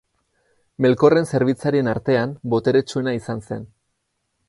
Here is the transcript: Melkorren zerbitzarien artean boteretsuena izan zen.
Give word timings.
Melkorren 0.85 1.29
zerbitzarien 1.35 1.91
artean 1.93 2.35
boteretsuena 2.55 3.17
izan 3.23 3.49
zen. 3.51 3.73